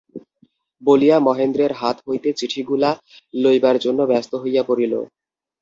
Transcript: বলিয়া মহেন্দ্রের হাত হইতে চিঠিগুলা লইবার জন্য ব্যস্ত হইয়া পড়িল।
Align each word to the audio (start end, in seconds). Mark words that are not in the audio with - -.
বলিয়া 0.81 1.17
মহেন্দ্রের 1.19 1.71
হাত 1.73 1.97
হইতে 2.07 2.29
চিঠিগুলা 2.33 2.89
লইবার 3.33 3.75
জন্য 3.79 3.99
ব্যস্ত 4.11 4.31
হইয়া 4.35 4.63
পড়িল। 4.63 4.93